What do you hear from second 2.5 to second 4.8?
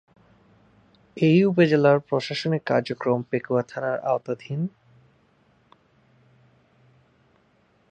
কার্যক্রম পেকুয়া থানার আওতাধীন।